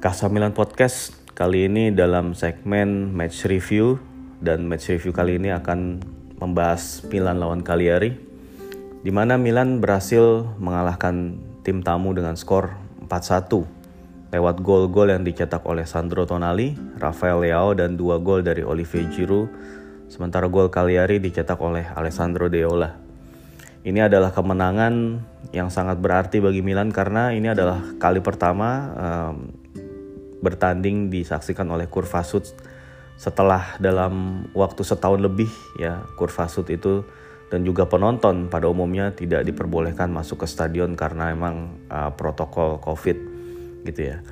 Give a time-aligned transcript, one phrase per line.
[0.00, 1.12] Casa Milan Podcast.
[1.36, 4.00] Kali ini dalam segmen match review.
[4.40, 6.00] Dan match review kali ini akan
[6.40, 8.16] membahas Milan lawan Cagliari.
[9.04, 12.72] Di mana Milan berhasil mengalahkan tim tamu dengan skor
[13.12, 19.04] 4-1 lewat gol-gol yang dicetak oleh Sandro Tonali, Rafael Leao dan dua gol dari Olivier
[19.12, 19.52] Giroud.
[20.08, 22.96] Sementara gol Cagliari dicetak oleh Alessandro Deola.
[23.84, 25.20] Ini adalah kemenangan
[25.52, 29.59] yang sangat berarti bagi Milan karena ini adalah kali pertama um,
[30.40, 32.48] bertanding disaksikan oleh Kurvasut
[33.20, 37.04] setelah dalam waktu setahun lebih ya Kurvasut itu
[37.52, 43.18] dan juga penonton pada umumnya tidak diperbolehkan masuk ke stadion karena emang uh, protokol Covid
[43.84, 44.22] gitu ya.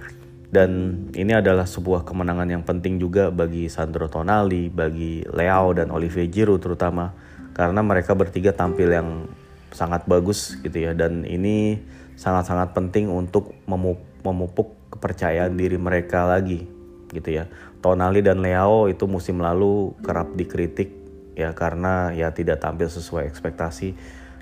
[0.48, 6.32] Dan ini adalah sebuah kemenangan yang penting juga bagi Sandro Tonali, bagi Leao dan Olivier
[6.32, 7.12] Giroud terutama
[7.52, 9.28] karena mereka bertiga tampil yang
[9.74, 11.76] sangat bagus gitu ya dan ini
[12.16, 16.64] sangat-sangat penting untuk memupuk kepercayaan diri mereka lagi
[17.12, 17.48] gitu ya.
[17.78, 20.92] Tonali dan Leao itu musim lalu kerap dikritik
[21.38, 23.94] ya karena ya tidak tampil sesuai ekspektasi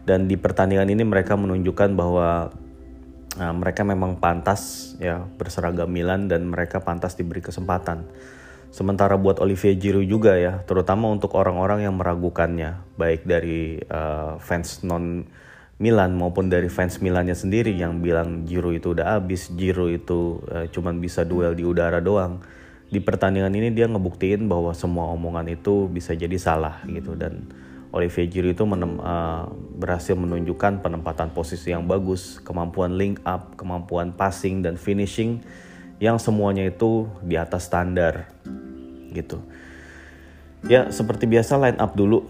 [0.06, 2.54] dan di pertandingan ini mereka menunjukkan bahwa
[3.36, 8.06] uh, mereka memang pantas ya berseragam Milan dan mereka pantas diberi kesempatan.
[8.70, 14.84] Sementara buat Olivier Giroud juga ya, terutama untuk orang-orang yang meragukannya, baik dari uh, fans
[14.84, 15.24] non
[15.76, 20.64] Milan maupun dari fans Milannya sendiri yang bilang Giroud itu udah habis, Giroud itu uh,
[20.72, 22.40] cuman bisa duel di udara doang.
[22.88, 27.44] Di pertandingan ini dia ngebuktiin bahwa semua omongan itu bisa jadi salah gitu dan
[27.92, 34.16] Olivier Giroud itu menem, uh, berhasil menunjukkan penempatan posisi yang bagus, kemampuan link up, kemampuan
[34.16, 35.44] passing dan finishing
[36.00, 38.32] yang semuanya itu di atas standar
[39.12, 39.44] gitu.
[40.64, 42.24] Ya seperti biasa line up dulu.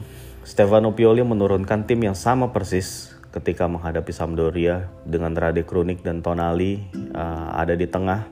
[0.46, 6.80] Stefano Pioli menurunkan tim yang sama persis ketika menghadapi Sampdoria dengan Rade Kronik dan Tonali
[7.12, 8.24] uh, ada di tengah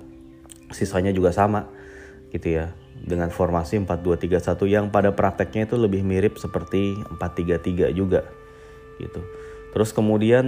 [0.73, 1.69] sisanya juga sama
[2.33, 2.73] gitu ya
[3.05, 8.25] dengan formasi 4-2-3-1 yang pada prakteknya itu lebih mirip seperti 4-3-3 juga
[8.97, 9.21] gitu.
[9.75, 10.45] Terus kemudian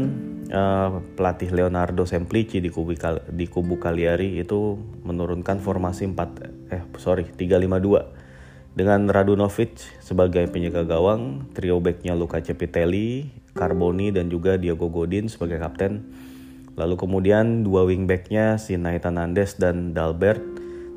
[0.49, 2.95] uh, pelatih Leonardo Semplici di kubu
[3.29, 11.49] di kubu Cagliari itu menurunkan formasi 4 eh sorry 3-5-2 dengan Radunovic sebagai penjaga gawang,
[11.57, 13.25] trio backnya Luca Cepitelli,
[13.57, 16.05] Carboni dan juga Diego Godin sebagai kapten.
[16.77, 20.45] Lalu kemudian dua wingbacknya si Nathan Andes dan Dalbert,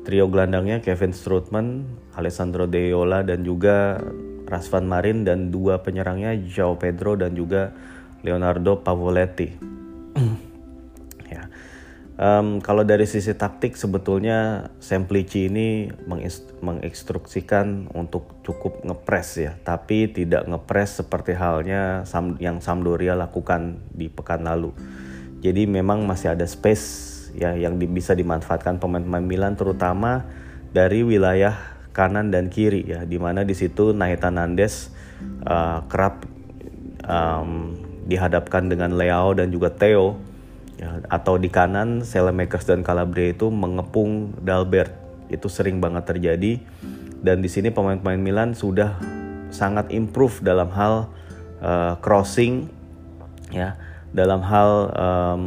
[0.04, 3.96] trio gelandangnya Kevin Strootman, Alessandro Deola dan juga
[4.44, 7.72] Rasvan Marin dan dua penyerangnya João Pedro dan juga
[8.20, 9.56] Leonardo Pavoletti.
[12.20, 15.88] Um, kalau dari sisi taktik sebetulnya Semplici ini
[16.60, 22.04] menginstruksikan untuk cukup ngepres ya, tapi tidak ngepres seperti halnya
[22.36, 24.76] yang Sampdoria lakukan di pekan lalu.
[25.40, 30.28] Jadi memang masih ada space ya yang di, bisa dimanfaatkan pemain-pemain Milan terutama
[30.76, 31.56] dari wilayah
[31.96, 34.92] kanan dan kiri ya, di mana di situ Nathan Nandes
[35.48, 36.28] uh, kerap
[37.00, 40.28] um, dihadapkan dengan Leao dan juga Theo
[40.80, 44.96] ya, atau di kanan Selemakers dan Calabria itu mengepung Dalbert.
[45.28, 46.56] Itu sering banget terjadi.
[47.20, 48.96] Dan di sini pemain-pemain Milan sudah
[49.52, 51.12] sangat improve dalam hal
[51.60, 52.72] uh, crossing
[53.52, 53.76] ya.
[54.10, 55.44] Dalam hal um,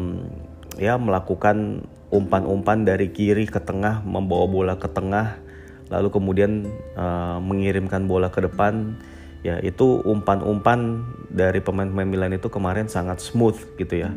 [0.78, 1.84] ya melakukan
[2.14, 5.42] umpan-umpan dari kiri ke tengah membawa bola ke tengah
[5.90, 8.96] lalu kemudian uh, mengirimkan bola ke depan
[9.44, 14.12] ya itu umpan-umpan dari pemain-pemain Milan itu kemarin sangat smooth gitu ya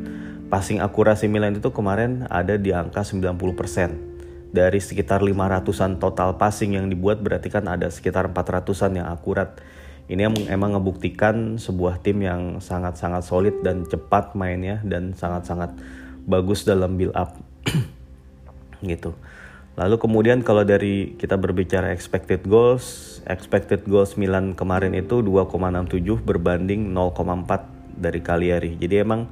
[0.47, 4.55] passing akurasi Milan itu kemarin ada di angka 90%.
[4.55, 9.59] Dari sekitar 500-an total passing yang dibuat berarti kan ada sekitar 400-an yang akurat.
[10.07, 15.75] Ini emang, emang ngebuktikan sebuah tim yang sangat-sangat solid dan cepat mainnya dan sangat-sangat
[16.31, 17.35] bagus dalam build up.
[18.87, 19.19] gitu.
[19.77, 26.97] Lalu kemudian kalau dari kita berbicara expected goals, expected goals Milan kemarin itu 2,67 berbanding
[26.97, 28.81] 0,4 dari Cagliari.
[28.81, 29.29] Jadi emang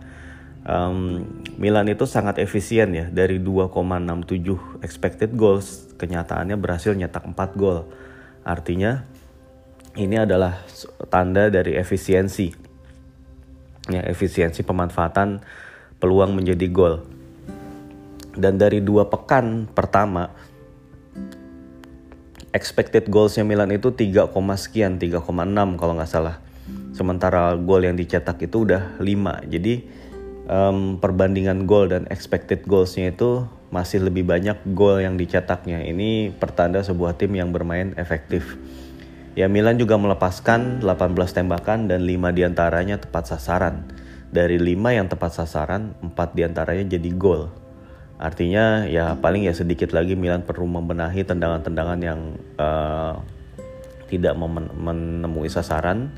[0.68, 1.24] um,
[1.56, 7.88] Milan itu sangat efisien ya dari 2,67 expected goals kenyataannya berhasil nyetak 4 gol.
[8.44, 9.00] Artinya
[9.96, 10.60] ini adalah
[11.08, 12.52] tanda dari efisiensi.
[13.88, 15.40] Ya efisiensi pemanfaatan
[15.96, 17.13] peluang menjadi gol
[18.34, 20.30] dan dari dua pekan pertama
[22.54, 25.20] expected goalsnya Milan itu 3, sekian 3,6
[25.78, 26.38] kalau nggak salah
[26.94, 29.74] sementara gol yang dicetak itu udah 5 jadi
[30.48, 33.44] um, perbandingan gol dan expected goalsnya itu
[33.74, 35.82] masih lebih banyak gol yang dicetaknya.
[35.82, 38.54] Ini pertanda sebuah tim yang bermain efektif.
[39.34, 43.82] Ya Milan juga melepaskan 18 tembakan dan 5 di antaranya tepat sasaran.
[44.30, 47.50] Dari 5 yang tepat sasaran, 4 di antaranya jadi gol.
[48.18, 52.20] Artinya ya paling ya sedikit lagi Milan perlu membenahi tendangan-tendangan yang
[52.56, 53.18] uh,
[54.06, 54.38] tidak
[54.78, 56.14] menemui sasaran.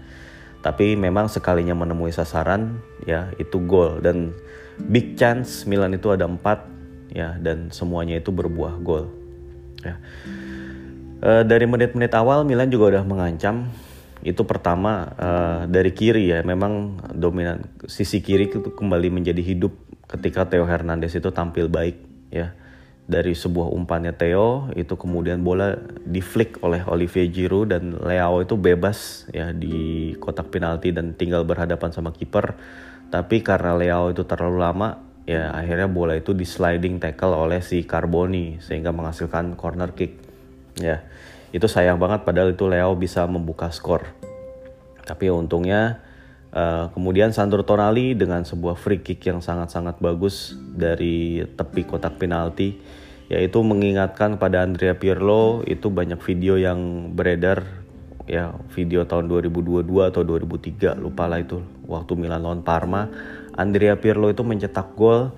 [0.60, 4.34] Tapi memang sekalinya menemui sasaran ya itu gol dan
[4.76, 6.66] big chance Milan itu ada empat
[7.14, 9.08] ya dan semuanya itu berbuah gol.
[9.80, 9.96] Ya.
[11.22, 13.72] Uh, dari menit-menit awal Milan juga udah mengancam
[14.26, 20.46] itu pertama uh, dari kiri ya memang dominan sisi kiri itu kembali menjadi hidup ketika
[20.46, 21.96] Theo Hernandez itu tampil baik
[22.30, 22.54] ya.
[23.06, 28.58] Dari sebuah umpannya Theo itu kemudian bola di flick oleh Olivier Giroud dan Leao itu
[28.58, 32.58] bebas ya di kotak penalti dan tinggal berhadapan sama kiper.
[33.06, 37.86] Tapi karena Leao itu terlalu lama ya akhirnya bola itu di sliding tackle oleh si
[37.86, 40.18] Carboni sehingga menghasilkan corner kick
[40.74, 41.06] ya.
[41.54, 44.02] Itu sayang banget padahal itu Leao bisa membuka skor.
[45.06, 46.02] Tapi untungnya
[46.56, 52.80] Uh, kemudian Sandro Tonali dengan sebuah free kick yang sangat-sangat bagus dari tepi kotak penalti
[53.28, 57.84] yaitu mengingatkan pada Andrea Pirlo itu banyak video yang beredar
[58.24, 63.10] ya video tahun 2022 atau 2003 lupa lah itu waktu Milan lawan Parma.
[63.52, 65.36] Andrea Pirlo itu mencetak gol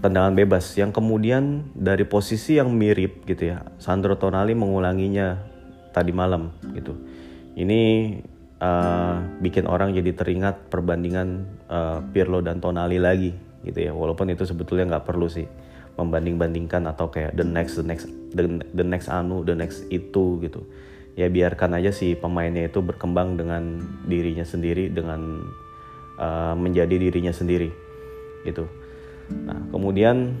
[0.00, 0.64] tendangan bebas.
[0.80, 5.44] Yang kemudian dari posisi yang mirip gitu ya Sandro Tonali mengulanginya
[5.92, 6.96] tadi malam gitu.
[7.54, 7.82] Ini
[8.64, 9.14] uh,
[9.44, 13.92] bikin orang jadi teringat perbandingan uh, Pirlo dan Tonali lagi gitu ya.
[13.92, 15.44] Walaupun itu sebetulnya nggak perlu sih
[15.94, 20.64] membanding-bandingkan atau kayak the next the next the, the next anu the next itu gitu.
[21.14, 23.78] Ya biarkan aja si pemainnya itu berkembang dengan
[24.10, 25.46] dirinya sendiri dengan
[26.18, 27.70] uh, menjadi dirinya sendiri
[28.42, 28.66] gitu.
[29.30, 30.34] Nah kemudian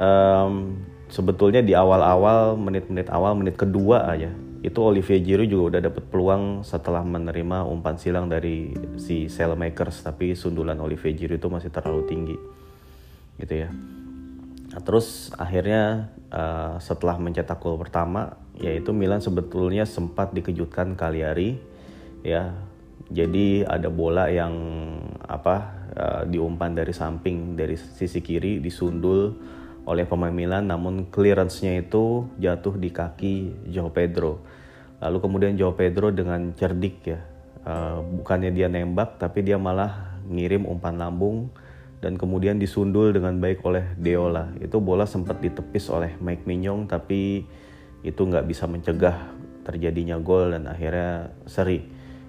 [0.00, 0.80] um,
[1.12, 4.32] sebetulnya di awal-awal menit-menit awal menit kedua aja
[4.64, 10.32] itu Olivier Giroud juga udah dapet peluang setelah menerima umpan silang dari si Sailmakers tapi
[10.32, 12.36] sundulan Olivier Giroud itu masih terlalu tinggi
[13.36, 13.68] gitu ya.
[14.72, 21.60] Nah, terus akhirnya uh, setelah mencetak gol pertama yaitu Milan sebetulnya sempat dikejutkan Cagliari
[22.24, 22.52] ya.
[23.06, 24.52] Jadi ada bola yang
[25.22, 25.56] apa
[25.94, 29.30] uh, diumpan dari samping dari sisi kiri disundul
[29.86, 33.34] oleh pemain Milan namun clearance-nya itu jatuh di kaki
[33.70, 34.42] Joe Pedro.
[34.98, 37.22] Lalu kemudian Joe Pedro dengan cerdik ya,
[37.62, 41.54] uh, bukannya dia nembak tapi dia malah ngirim umpan lambung
[42.02, 44.50] dan kemudian disundul dengan baik oleh Deola.
[44.58, 47.46] Itu bola sempat ditepis oleh Mike Mignon tapi
[48.02, 49.16] itu nggak bisa mencegah
[49.62, 51.82] terjadinya gol dan akhirnya seri.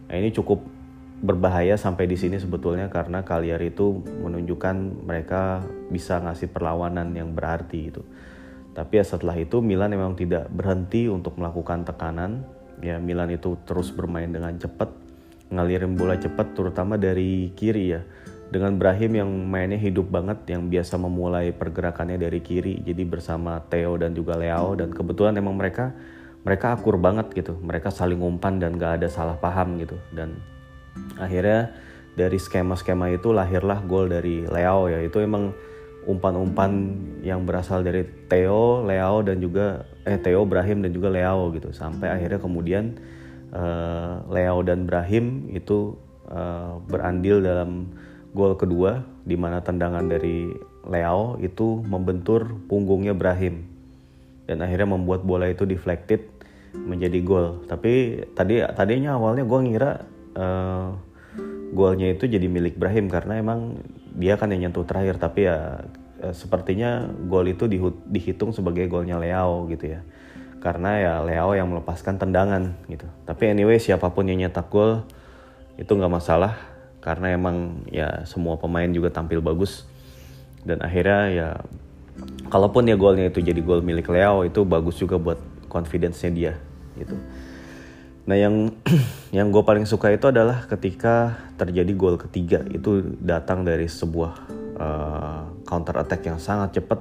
[0.07, 0.76] Nah ini cukup
[1.17, 7.89] berbahaya sampai di sini sebetulnya karena Cagliari itu menunjukkan mereka bisa ngasih perlawanan yang berarti
[7.89, 8.01] itu.
[8.77, 12.45] Tapi ya setelah itu Milan memang tidak berhenti untuk melakukan tekanan.
[12.85, 14.93] Ya Milan itu terus bermain dengan cepat,
[15.49, 18.01] ngalirin bola cepat terutama dari kiri ya.
[18.47, 23.99] Dengan Brahim yang mainnya hidup banget, yang biasa memulai pergerakannya dari kiri, jadi bersama Theo
[23.99, 25.91] dan juga Leo dan kebetulan emang mereka
[26.47, 30.39] mereka akur banget gitu, mereka saling umpan dan gak ada salah paham gitu dan
[31.17, 31.73] akhirnya
[32.17, 35.53] dari skema-skema itu lahirlah gol dari Leo ya itu emang
[36.07, 36.71] umpan-umpan
[37.19, 41.75] yang berasal dari Theo, Leo dan juga eh Theo, Brahim dan juga Leo gitu.
[41.75, 42.95] Sampai akhirnya kemudian
[43.51, 45.99] uh, Leo dan Brahim itu
[46.31, 47.91] uh, berandil dalam
[48.31, 50.47] gol kedua di mana tendangan dari
[50.87, 53.67] Leo itu membentur punggungnya Brahim.
[54.47, 56.23] Dan akhirnya membuat bola itu deflected
[56.71, 57.67] menjadi gol.
[57.67, 59.91] Tapi tadi tadinya awalnya gue ngira
[60.37, 60.93] uh,
[61.73, 63.81] golnya itu jadi milik Brahim karena emang
[64.13, 65.17] dia kan yang nyentuh terakhir.
[65.17, 65.81] Tapi ya
[66.21, 67.65] uh, sepertinya gol itu
[68.05, 70.05] dihitung sebagai golnya Leo gitu ya.
[70.61, 73.09] Karena ya Leo yang melepaskan tendangan gitu.
[73.25, 75.03] Tapi anyway siapa pun yang nyetak gol
[75.81, 76.53] itu nggak masalah.
[77.01, 79.89] Karena emang ya semua pemain juga tampil bagus.
[80.61, 81.49] Dan akhirnya ya
[82.49, 85.39] kalaupun ya golnya itu jadi gol milik Leo itu bagus juga buat
[85.69, 86.53] confidence-nya dia
[86.97, 87.13] gitu.
[88.27, 88.75] Nah yang
[89.37, 92.61] yang gue paling suka itu adalah ketika terjadi gol ketiga.
[92.67, 94.33] Itu datang dari sebuah
[94.77, 96.99] uh, counter attack yang sangat cepat.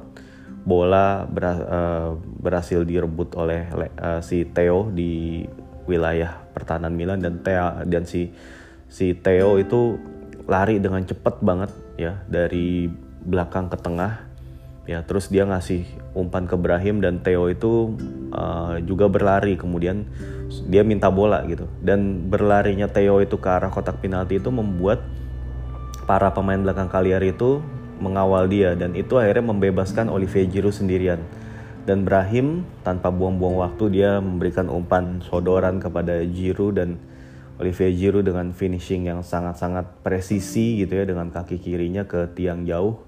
[0.67, 3.71] Bola uh, berhasil direbut oleh
[4.03, 5.43] uh, si Theo di
[5.87, 7.23] wilayah pertahanan Milan.
[7.23, 8.31] Dan Theo dan si
[8.87, 9.99] si Theo itu
[10.47, 12.87] lari dengan cepat banget ya dari
[13.27, 14.23] belakang ke tengah.
[14.87, 15.83] Ya terus dia ngasih
[16.15, 17.99] umpan ke Brahim dan Theo itu
[18.31, 19.59] uh, juga berlari.
[19.59, 20.07] Kemudian
[20.67, 21.67] dia minta bola gitu.
[21.83, 25.03] Dan berlarinya Theo itu ke arah kotak penalti itu membuat
[26.07, 27.63] para pemain belakang Cagliari itu
[27.99, 28.75] mengawal dia.
[28.79, 31.21] Dan itu akhirnya membebaskan Olivier Giroud sendirian.
[31.87, 36.99] Dan Brahim tanpa buang-buang waktu dia memberikan umpan sodoran kepada Giroud dan
[37.63, 43.07] Olivier Giroud dengan finishing yang sangat-sangat presisi gitu ya dengan kaki kirinya ke tiang jauh.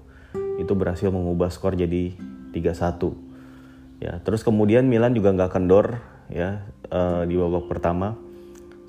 [0.55, 2.15] Itu berhasil mengubah skor jadi
[2.55, 3.29] 3-1
[3.99, 5.99] ya terus kemudian Milan juga nggak kendor
[6.31, 8.17] ya uh, di babak pertama.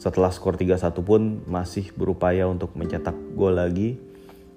[0.00, 4.00] Setelah skor 3-1 pun masih berupaya untuk mencetak gol lagi.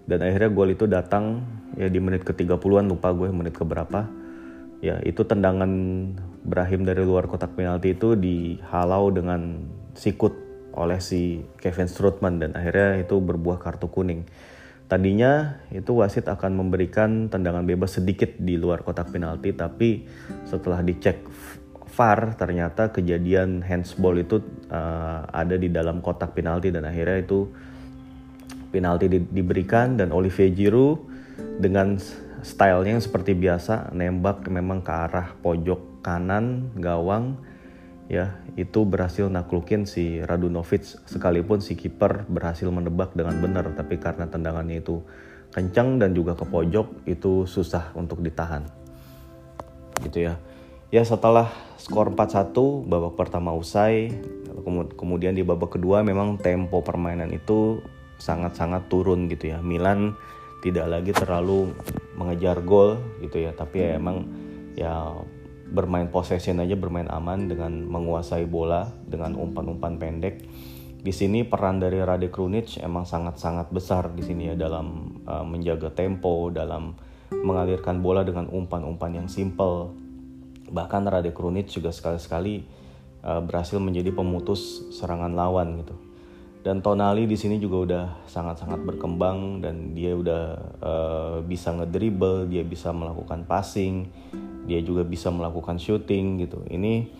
[0.03, 1.43] Dan akhirnya gol itu datang
[1.79, 4.23] ya di menit ke-30-an lupa gue menit ke berapa
[4.83, 5.71] ya itu tendangan
[6.43, 9.63] Brahim dari luar kotak penalti itu dihalau dengan
[9.95, 10.35] sikut
[10.75, 14.27] oleh si Kevin Strootman dan akhirnya itu berbuah kartu kuning.
[14.91, 20.03] Tadinya itu wasit akan memberikan tendangan bebas sedikit di luar kotak penalti tapi
[20.43, 21.23] setelah dicek
[21.93, 24.41] VAR ternyata kejadian handsball itu
[24.73, 27.45] uh, ada di dalam kotak penalti dan akhirnya itu
[28.73, 31.05] penalti di, diberikan dan Olivier Giroud
[31.61, 32.01] dengan
[32.41, 37.37] stylenya yang seperti biasa nembak memang ke arah pojok kanan gawang
[38.09, 40.97] ya itu berhasil naklukin si Radunovic.
[41.05, 45.05] Sekalipun si kiper berhasil menebak dengan benar tapi karena tendangannya itu
[45.53, 48.65] kencang dan juga ke pojok itu susah untuk ditahan.
[50.01, 50.35] Gitu ya
[50.93, 51.49] ya setelah
[51.81, 52.53] skor 4-1
[52.85, 54.13] babak pertama usai
[54.93, 57.81] kemudian di babak kedua memang tempo permainan itu
[58.21, 60.13] sangat-sangat turun gitu ya Milan
[60.61, 61.73] tidak lagi terlalu
[62.13, 64.29] mengejar gol gitu ya tapi ya emang
[64.77, 65.17] ya
[65.73, 70.45] bermain possession aja bermain aman dengan menguasai bola dengan umpan-umpan pendek.
[71.03, 75.91] Di sini peran dari Rade Krunic emang sangat-sangat besar di sini ya dalam uh, menjaga
[75.91, 76.95] tempo, dalam
[77.33, 80.02] mengalirkan bola dengan umpan-umpan yang simple.
[80.73, 82.65] Bahkan Rade Krunic juga sekali-sekali
[83.21, 85.95] uh, berhasil menjadi pemutus serangan lawan gitu.
[86.63, 90.43] Dan Tonali di sini juga udah sangat-sangat berkembang dan dia udah
[90.79, 94.07] uh, bisa ngedribble, dia bisa melakukan passing,
[94.63, 97.11] dia juga bisa melakukan shooting gitu ini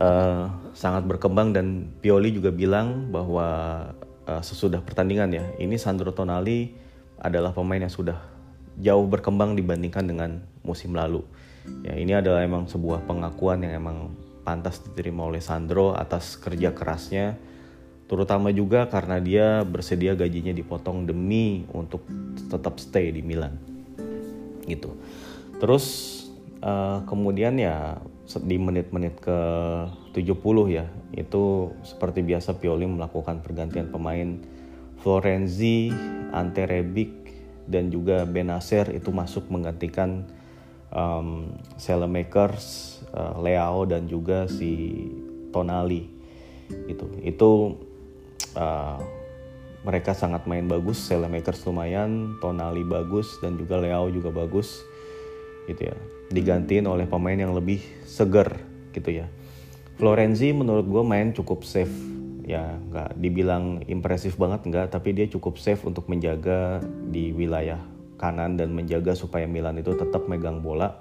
[0.00, 3.48] uh, sangat berkembang dan Pioli juga bilang bahwa
[4.24, 6.72] uh, sesudah pertandingan ya ini Sandro Tonali
[7.20, 8.16] adalah pemain yang sudah
[8.80, 11.20] jauh berkembang dibandingkan dengan musim lalu
[11.84, 14.12] ya ini adalah emang sebuah pengakuan yang emang
[14.42, 17.36] pantas diterima oleh Sandro atas kerja kerasnya.
[18.10, 22.02] Terutama juga karena dia bersedia gajinya dipotong demi untuk
[22.50, 23.54] tetap stay di Milan.
[24.66, 24.90] Gitu.
[25.62, 25.86] Terus
[26.64, 28.02] uh, kemudian ya
[28.42, 29.38] di menit-menit ke
[30.14, 30.36] 70
[30.70, 34.38] ya itu seperti biasa Pioli melakukan pergantian pemain.
[35.00, 35.88] Florenzi,
[36.34, 37.32] Ante Rebic
[37.64, 40.28] dan juga Benacer itu masuk menggantikan
[40.94, 45.06] um, Selemakers, uh, Leao dan juga si
[45.50, 46.06] Tonali.
[46.86, 47.50] Itu itu
[48.54, 48.98] uh,
[49.80, 54.82] mereka sangat main bagus Selemakers lumayan Tonali bagus dan juga Leao juga bagus.
[55.66, 55.96] Gitu ya.
[56.30, 58.58] Digantiin oleh pemain yang lebih seger
[58.94, 59.26] gitu ya.
[59.98, 61.92] Florenzi menurut gue main cukup safe.
[62.46, 67.78] Ya nggak dibilang impresif banget nggak tapi dia cukup safe untuk menjaga di wilayah
[68.20, 71.00] kanan dan menjaga supaya Milan itu tetap megang bola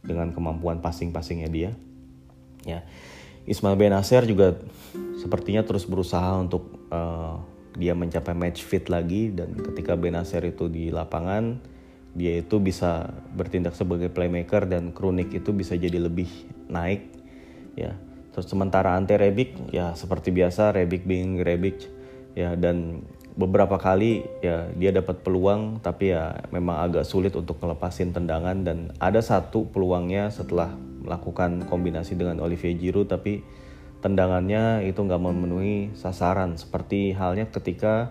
[0.00, 1.70] dengan kemampuan passing-passingnya dia.
[2.64, 2.88] Ya.
[3.44, 4.56] Ismail Benacer juga
[5.20, 7.36] sepertinya terus berusaha untuk uh,
[7.76, 11.60] dia mencapai match fit lagi dan ketika Benacer itu di lapangan
[12.16, 16.28] dia itu bisa bertindak sebagai playmaker dan Kronik itu bisa jadi lebih
[16.66, 17.06] naik
[17.78, 17.94] ya.
[18.34, 21.86] Terus sementara Ante Rebic ya seperti biasa Rebic being Rebic
[22.34, 22.58] ya.
[22.58, 23.06] Dan
[23.38, 28.66] beberapa kali ya dia dapat peluang tapi ya memang agak sulit untuk ngelepasin tendangan.
[28.66, 33.46] Dan ada satu peluangnya setelah melakukan kombinasi dengan Olivier Giroud tapi
[34.02, 36.58] tendangannya itu nggak memenuhi sasaran.
[36.58, 38.10] Seperti halnya ketika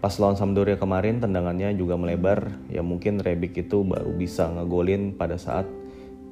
[0.00, 2.56] pas lawan Sampdoria kemarin tendangannya juga melebar.
[2.72, 5.68] Ya mungkin Rebic itu baru bisa ngegolin pada saat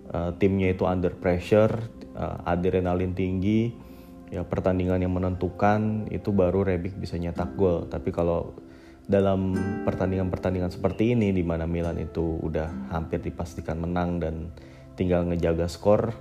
[0.08, 1.84] uh, timnya itu under pressure
[2.16, 3.91] uh, adrenalin tinggi
[4.32, 7.84] ya pertandingan yang menentukan itu baru Rebic bisa nyetak gol.
[7.84, 8.56] Tapi kalau
[9.04, 9.52] dalam
[9.84, 14.48] pertandingan-pertandingan seperti ini di mana Milan itu udah hampir dipastikan menang dan
[14.96, 16.16] tinggal ngejaga skor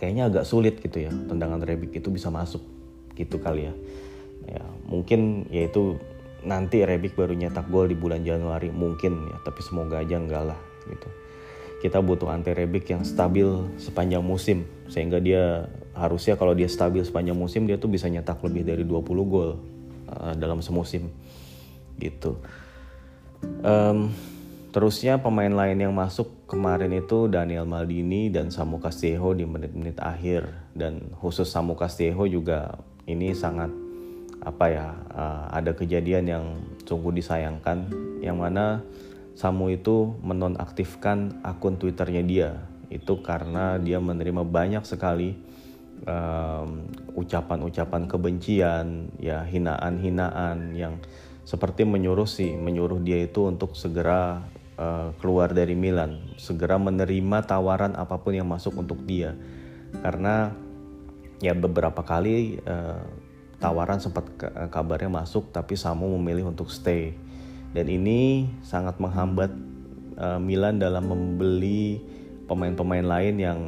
[0.00, 2.64] kayaknya agak sulit gitu ya tendangan Rebic itu bisa masuk
[3.12, 3.74] gitu kali ya.
[4.48, 6.00] Ya mungkin yaitu
[6.40, 10.60] nanti Rebic baru nyetak gol di bulan Januari mungkin ya tapi semoga aja enggak lah
[10.88, 11.08] gitu.
[11.78, 15.68] Kita butuh anti Rebic yang stabil sepanjang musim sehingga dia
[15.98, 19.58] harusnya kalau dia stabil sepanjang musim dia tuh bisa nyetak lebih dari 20 gol
[20.08, 21.10] uh, dalam semusim.
[21.98, 22.38] Gitu.
[23.62, 24.14] Um,
[24.70, 30.46] terusnya pemain lain yang masuk kemarin itu Daniel Maldini dan Samu Castillejo di menit-menit akhir.
[30.72, 32.78] Dan khusus Samu Castillejo juga
[33.10, 33.70] ini sangat
[34.38, 36.44] apa ya uh, ada kejadian yang
[36.86, 37.90] sungguh disayangkan.
[38.22, 38.64] Yang mana
[39.38, 42.50] Samu itu menonaktifkan akun Twitternya dia.
[42.90, 45.47] Itu karena dia menerima banyak sekali
[47.16, 48.86] ucapan-ucapan um, kebencian
[49.18, 51.02] ya hinaan-hinaan yang
[51.48, 54.44] seperti menyuruh sih menyuruh dia itu untuk segera
[54.78, 59.34] uh, keluar dari Milan, segera menerima tawaran apa pun yang masuk untuk dia.
[60.04, 60.52] Karena
[61.42, 63.02] ya beberapa kali uh,
[63.58, 64.28] tawaran sempat
[64.70, 67.16] kabarnya masuk tapi Samu memilih untuk stay.
[67.74, 69.52] Dan ini sangat menghambat
[70.16, 72.00] uh, Milan dalam membeli
[72.48, 73.58] pemain-pemain lain yang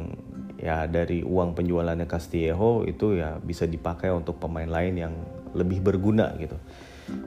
[0.61, 5.13] ya dari uang penjualannya Castillejo itu ya bisa dipakai untuk pemain lain yang
[5.57, 6.55] lebih berguna gitu.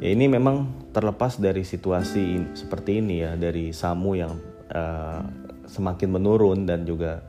[0.01, 4.33] Ya ini memang terlepas dari situasi seperti ini ya dari Samu yang
[4.73, 5.21] uh,
[5.67, 7.21] semakin menurun dan juga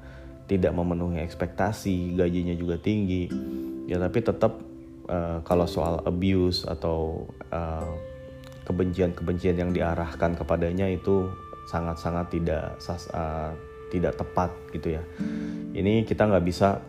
[0.46, 3.28] tidak memenuhi ekspektasi, gajinya juga tinggi.
[3.90, 4.62] Ya tapi tetap
[5.10, 7.92] uh, kalau soal abuse atau uh,
[8.70, 11.28] kebencian-kebencian yang diarahkan kepadanya itu
[11.70, 12.78] sangat-sangat tidak
[13.14, 13.52] uh,
[13.96, 15.04] tidak tepat gitu ya.
[15.76, 16.84] Ini kita nggak bisa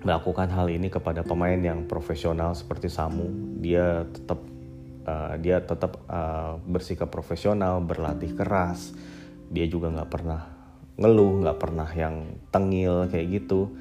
[0.00, 3.28] melakukan hal ini kepada pemain yang profesional seperti Samu.
[3.60, 4.40] Dia tetap
[5.04, 8.96] uh, dia tetap uh, bersikap profesional, berlatih keras.
[9.52, 10.40] Dia juga nggak pernah
[11.00, 13.76] ngeluh, nggak pernah yang tengil kayak gitu.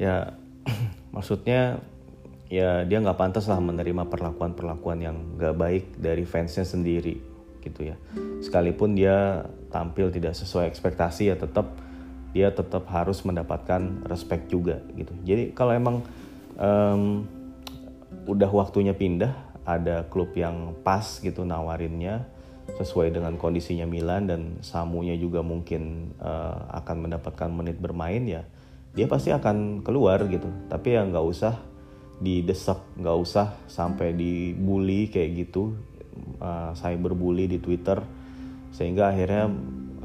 [0.00, 0.32] Ya
[1.14, 1.80] maksudnya
[2.50, 7.22] ya dia nggak pantas lah menerima perlakuan-perlakuan yang nggak baik dari fansnya sendiri
[7.62, 7.96] gitu ya
[8.42, 11.70] sekalipun dia tampil tidak sesuai ekspektasi ya tetap
[12.30, 15.10] dia tetap harus mendapatkan respect juga gitu.
[15.26, 15.96] Jadi kalau emang
[16.54, 17.26] um,
[18.26, 19.34] udah waktunya pindah
[19.66, 22.26] ada klub yang pas gitu nawarinnya
[22.70, 28.46] sesuai dengan kondisinya Milan dan Samunya juga mungkin uh, akan mendapatkan menit bermain ya
[28.90, 30.50] dia pasti akan keluar gitu.
[30.66, 31.54] Tapi ya nggak usah
[32.20, 35.72] didesak nggak usah sampai dibully kayak gitu
[36.36, 37.96] uh, saya berbully di Twitter
[38.76, 39.48] sehingga akhirnya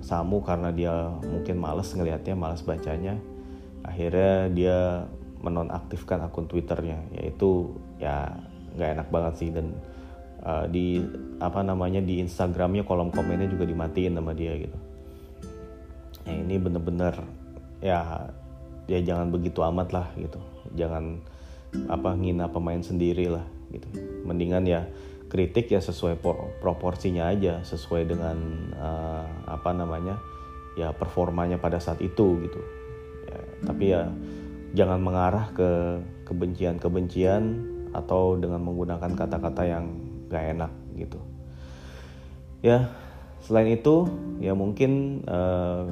[0.05, 0.93] Samu karena dia
[1.25, 3.17] mungkin males ngelihatnya males bacanya.
[3.81, 4.77] Akhirnya dia
[5.41, 8.37] menonaktifkan akun Twitternya yaitu ya
[8.77, 9.49] nggak enak banget sih.
[9.49, 9.73] Dan
[10.45, 11.01] uh, di
[11.41, 14.77] apa namanya di Instagramnya kolom komennya juga dimatiin sama dia gitu.
[16.29, 17.13] Ya ini bener-bener
[17.81, 18.29] ya
[18.85, 20.37] ya jangan begitu amat lah gitu.
[20.77, 21.17] Jangan
[21.89, 23.89] apa ngina pemain sendiri lah gitu.
[24.21, 24.85] Mendingan ya
[25.25, 26.21] kritik ya sesuai
[26.61, 28.37] proporsinya aja sesuai dengan
[28.77, 30.21] uh, apa namanya
[30.77, 32.61] ya performanya pada saat itu gitu.
[33.25, 34.11] Ya, tapi ya
[34.75, 35.69] jangan mengarah ke
[36.29, 37.43] kebencian-kebencian
[37.95, 39.85] atau dengan menggunakan kata-kata yang
[40.29, 41.19] gak enak gitu.
[42.61, 42.91] Ya
[43.45, 44.09] selain itu
[44.41, 45.85] ya mungkin uh,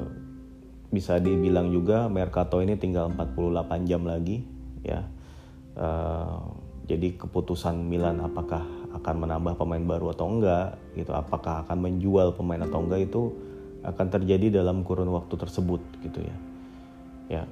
[0.94, 4.46] bisa dibilang juga Mercato ini tinggal 48 jam lagi
[4.86, 5.02] ya.
[5.74, 6.38] Eh,
[6.86, 8.62] jadi keputusan Milan apakah
[8.94, 11.10] akan menambah pemain baru atau enggak gitu.
[11.10, 13.34] Apakah akan menjual pemain atau enggak itu
[13.84, 16.36] akan terjadi dalam kurun waktu tersebut gitu ya.
[17.28, 17.42] Ya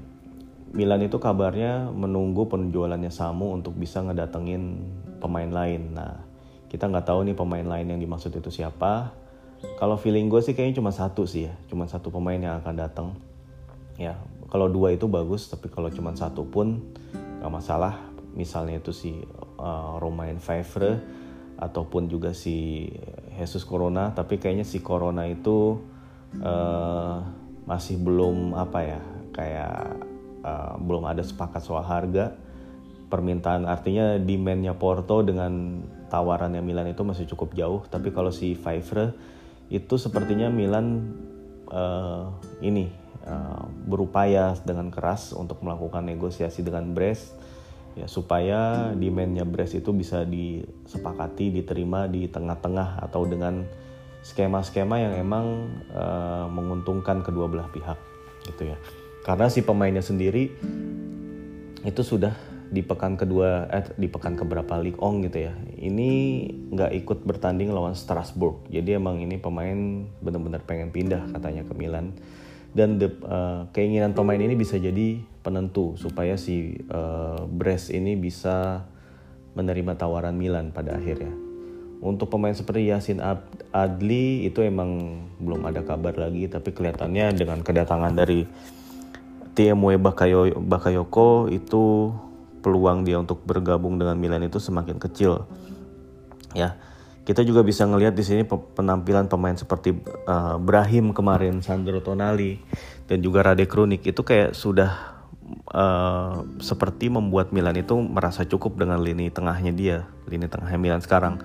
[0.72, 4.80] Milan itu kabarnya menunggu penjualannya Samu untuk bisa ngedatengin
[5.20, 5.92] pemain lain.
[5.92, 6.24] Nah
[6.72, 9.12] kita nggak tahu nih pemain lain yang dimaksud itu siapa.
[9.76, 13.14] Kalau feeling gue sih kayaknya cuma satu sih ya cuma satu pemain yang akan datang
[13.94, 14.18] ya
[14.50, 16.80] kalau dua itu bagus tapi kalau cuma satu pun
[17.12, 18.00] nggak masalah.
[18.32, 19.20] Misalnya itu si
[19.60, 21.04] uh, Romain Favre
[21.62, 22.90] ataupun juga si
[23.38, 25.78] Jesus Corona tapi kayaknya si Corona itu
[26.42, 27.22] uh,
[27.62, 29.76] masih belum apa ya kayak
[30.42, 32.34] uh, belum ada sepakat soal harga.
[33.06, 37.80] Permintaan artinya demandnya Porto dengan tawarannya Milan itu masih cukup jauh.
[37.84, 39.12] Tapi kalau si Favre
[39.68, 41.12] itu sepertinya Milan
[41.68, 42.32] uh,
[42.64, 42.88] ini
[43.28, 47.36] uh, berupaya dengan keras untuk melakukan negosiasi dengan Brest
[47.98, 53.64] ya supaya demandnya Brest itu bisa disepakati diterima di tengah-tengah atau dengan
[54.22, 55.46] skema-skema yang emang
[55.92, 57.98] uh, menguntungkan kedua belah pihak
[58.48, 58.76] gitu ya.
[59.22, 60.50] Karena si pemainnya sendiri
[61.82, 62.34] itu sudah
[62.72, 65.52] di pekan kedua eh di pekan keberapa League On gitu ya.
[65.76, 66.10] Ini
[66.72, 68.64] nggak ikut bertanding lawan Strasbourg.
[68.72, 72.16] Jadi emang ini pemain benar-benar pengen pindah katanya ke Milan
[72.72, 78.88] dan the, uh, keinginan pemain ini bisa jadi penentu supaya si uh, Brest ini bisa
[79.52, 81.32] menerima tawaran Milan pada akhirnya.
[82.02, 83.22] Untuk pemain seperti Yasin
[83.70, 88.42] Adli itu emang belum ada kabar lagi tapi kelihatannya dengan kedatangan dari
[89.52, 92.10] TMW Bakayo, Bakayoko itu
[92.64, 95.46] peluang dia untuk bergabung dengan Milan itu semakin kecil.
[96.56, 96.80] Ya
[97.22, 99.94] kita juga bisa ngelihat di sini penampilan pemain seperti
[100.26, 102.58] uh, Brahim kemarin, Sandro Tonali
[103.06, 105.22] dan juga Rade Krunik itu kayak sudah
[105.70, 111.38] uh, seperti membuat Milan itu merasa cukup dengan lini tengahnya dia, lini tengahnya Milan sekarang.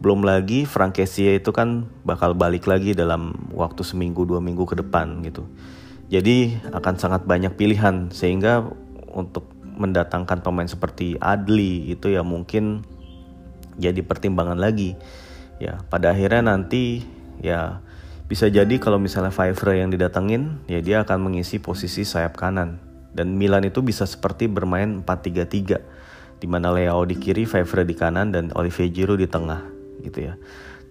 [0.00, 5.20] Belum lagi Frankesia itu kan bakal balik lagi dalam waktu seminggu dua minggu ke depan
[5.20, 5.44] gitu.
[6.08, 8.64] Jadi akan sangat banyak pilihan sehingga
[9.12, 12.84] untuk mendatangkan pemain seperti Adli itu ya mungkin
[13.80, 14.92] jadi pertimbangan lagi
[15.56, 17.00] ya pada akhirnya nanti
[17.40, 17.80] ya
[18.30, 22.78] Bisa jadi kalau misalnya Favre yang didatengin, ya dia akan mengisi posisi sayap kanan.
[23.10, 25.82] Dan Milan itu bisa seperti bermain 4-3-3,
[26.38, 29.66] di mana Leo di kiri, Favre di kanan, dan Olivier Giroud di tengah,
[30.06, 30.38] gitu ya.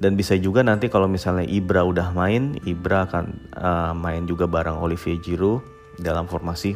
[0.04, 3.25] Dan bisa juga nanti kalau misalnya Ibra udah main, Ibra akan
[3.56, 5.63] uh, main juga bareng Olivier Giroud
[5.95, 6.75] dalam formasi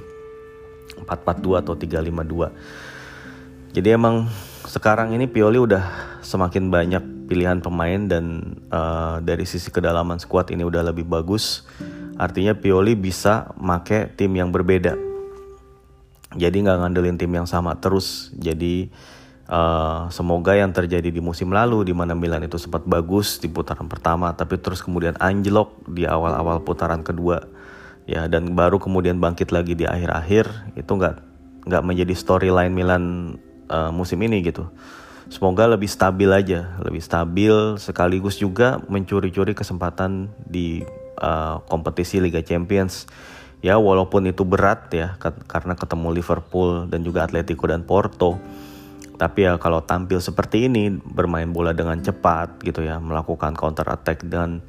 [1.04, 3.76] 4-4-2 atau 3-5-2.
[3.76, 4.32] Jadi emang
[4.67, 10.63] sekarang ini Pioli udah semakin banyak pilihan pemain dan uh, dari sisi kedalaman squad ini
[10.63, 11.65] udah lebih bagus.
[12.19, 14.93] Artinya Pioli bisa make tim yang berbeda.
[16.34, 18.34] Jadi nggak ngandelin tim yang sama terus.
[18.38, 18.89] Jadi
[19.49, 23.89] uh, semoga yang terjadi di musim lalu di mana Milan itu sempat bagus di putaran
[23.89, 27.45] pertama, tapi terus kemudian anjlok di awal-awal putaran kedua,
[28.10, 31.15] ya dan baru kemudian bangkit lagi di akhir-akhir itu nggak
[31.69, 33.04] nggak menjadi storyline Milan
[33.69, 34.67] uh, musim ini gitu
[35.34, 40.86] semoga lebih stabil aja, lebih stabil sekaligus juga mencuri-curi kesempatan di
[41.17, 43.10] uh, kompetisi Liga Champions.
[43.63, 45.15] Ya walaupun itu berat ya
[45.47, 48.36] karena ketemu Liverpool dan juga Atletico dan Porto.
[49.15, 54.28] Tapi ya kalau tampil seperti ini bermain bola dengan cepat gitu ya, melakukan counter attack
[54.28, 54.60] dan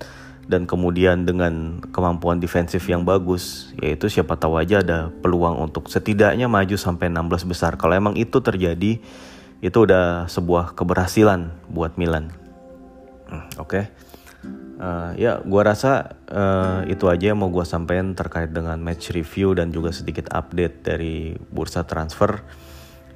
[0.45, 6.49] dan kemudian dengan kemampuan defensif yang bagus, yaitu siapa tahu aja ada peluang untuk setidaknya
[6.49, 7.81] maju sampai 16 besar.
[7.81, 9.01] Kalau emang itu terjadi,
[9.65, 12.29] itu udah sebuah keberhasilan buat Milan.
[13.25, 13.85] Hmm, oke, okay.
[14.77, 19.17] uh, eh, ya gua rasa uh, itu aja yang mau gua sampaikan terkait dengan match
[19.17, 22.45] review dan juga sedikit update dari bursa transfer.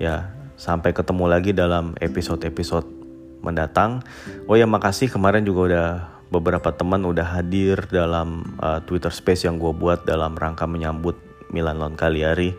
[0.01, 2.89] Ya sampai ketemu lagi dalam episode-episode
[3.45, 4.03] mendatang.
[4.51, 9.57] Oh ya makasih kemarin juga udah beberapa teman udah hadir dalam uh, Twitter Space yang
[9.57, 11.17] gue buat dalam rangka menyambut
[11.49, 12.53] Milan lawan Cagliari.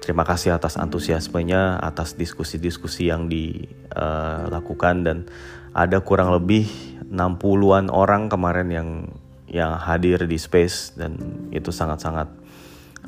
[0.00, 5.28] Terima kasih atas antusiasmenya, atas diskusi-diskusi yang dilakukan dan
[5.76, 6.66] ada kurang lebih
[7.10, 8.88] 60-an orang kemarin yang
[9.50, 10.96] yang hadir di space.
[10.96, 11.20] Dan
[11.52, 12.32] itu sangat-sangat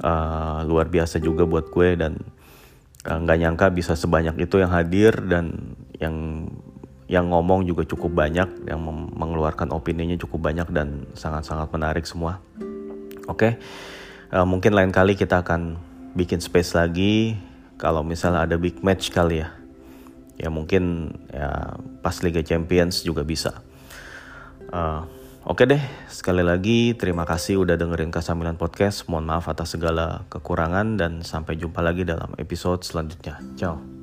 [0.05, 1.97] uh, luar biasa juga buat gue.
[1.97, 2.21] Dan
[3.09, 6.45] eh, nggak uh, nyangka bisa sebanyak itu yang hadir dan yang
[7.13, 8.81] yang ngomong juga cukup banyak, yang
[9.13, 12.41] mengeluarkan opininya cukup banyak dan sangat-sangat menarik semua.
[13.29, 13.53] Oke, okay.
[14.33, 15.77] uh, mungkin lain kali kita akan
[16.17, 17.37] bikin space lagi
[17.77, 19.53] kalau misalnya ada big match kali ya
[20.37, 23.63] ya mungkin ya pas Liga Champions juga bisa
[24.75, 25.07] uh,
[25.47, 30.99] oke deh sekali lagi terima kasih udah dengerin Kasamilan Podcast mohon maaf atas segala kekurangan
[30.99, 34.02] dan sampai jumpa lagi dalam episode selanjutnya ciao